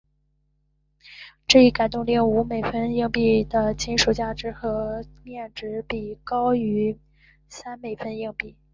[1.47, 6.97] 这一改动也令五美分硬币的金属价值和面值比高于
[7.49, 8.55] 三美分硬币。